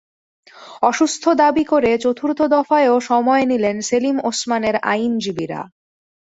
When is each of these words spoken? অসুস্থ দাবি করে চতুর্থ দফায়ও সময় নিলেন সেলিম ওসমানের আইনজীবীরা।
অসুস্থ 0.81 1.23
দাবি 1.33 1.63
করে 1.63 1.91
চতুর্থ 1.97 2.39
দফায়ও 2.47 2.97
সময় 3.01 3.43
নিলেন 3.45 3.77
সেলিম 3.81 4.17
ওসমানের 4.23 4.75
আইনজীবীরা। 4.83 5.61